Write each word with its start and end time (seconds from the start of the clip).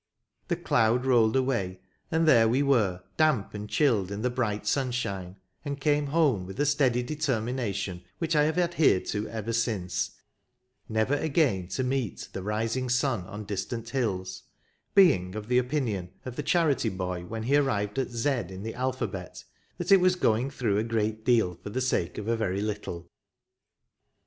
The 0.47 0.55
cloud 0.55 1.05
rolled 1.05 1.35
away, 1.35 1.79
and 2.09 2.27
there 2.27 2.47
we 2.49 2.63
were 2.63 3.03
damp 3.17 3.53
and 3.53 3.69
chilled 3.69 4.09
in 4.11 4.23
the 4.23 4.31
bright 4.31 4.65
sunshine, 4.65 5.35
and 5.63 5.79
came 5.79 6.07
home 6.07 6.47
with 6.47 6.59
a 6.59 6.65
steady 6.65 7.03
deter 7.03 7.39
mination, 7.39 8.03
which 8.17 8.35
I 8.35 8.45
have 8.45 8.57
adhered 8.57 9.05
to 9.13 9.29
ever 9.29 9.53
since, 9.53 10.17
never 10.89 11.13
again 11.13 11.67
to 11.67 11.83
meet 11.83 12.29
the 12.33 12.41
rising 12.41 12.89
sun 12.89 13.27
on 13.27 13.43
distant 13.45 13.89
hills, 13.91 14.41
being 14.95 15.35
of 15.35 15.47
the 15.49 15.59
opinion 15.59 16.09
of 16.25 16.35
the 16.35 16.41
charity 16.41 16.89
boy 16.89 17.25
when 17.25 17.43
he 17.43 17.55
arrived 17.57 17.99
at 17.99 18.09
Z 18.09 18.29
in 18.49 18.63
the 18.63 18.73
alphabet, 18.73 19.43
that" 19.77 19.91
it 19.91 20.01
was 20.01 20.15
going 20.15 20.49
through 20.49 20.79
a 20.79 20.83
great 20.83 21.23
deal 21.23 21.59
for 21.61 21.69
the 21.69 21.79
sake 21.79 22.17
of 22.17 22.27
a 22.27 22.35
very 22.35 22.61
little." 22.61 23.07